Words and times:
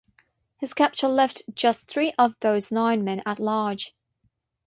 His 0.59 0.73
capture 0.73 1.07
left 1.07 1.43
just 1.53 1.85
three 1.85 2.11
of 2.17 2.33
those 2.39 2.71
nine 2.71 3.03
men 3.03 3.21
at 3.23 3.37
large. 3.39 3.93